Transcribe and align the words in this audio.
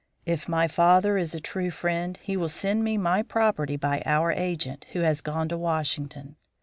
If 0.25 0.49
my 0.49 0.67
father 0.67 1.15
is 1.15 1.35
a 1.35 1.39
true 1.39 1.69
friend, 1.69 2.17
he 2.17 2.35
will 2.35 2.49
send 2.49 2.83
me 2.83 2.97
my 2.97 3.21
property 3.21 3.77
by 3.77 4.01
our 4.03 4.31
agent, 4.31 4.87
who 4.93 5.01
has 5.01 5.21
gone 5.21 5.47
to 5.49 5.59
Washington. 5.59 6.37